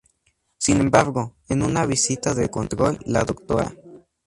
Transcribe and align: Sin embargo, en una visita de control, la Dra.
Sin 0.57 0.81
embargo, 0.81 1.35
en 1.47 1.61
una 1.61 1.85
visita 1.85 2.33
de 2.33 2.49
control, 2.49 2.97
la 3.05 3.23
Dra. 3.23 3.71